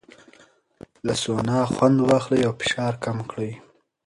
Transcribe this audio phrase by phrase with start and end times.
[1.05, 3.51] له سونا خوند واخلئ او فشار کم کړئ.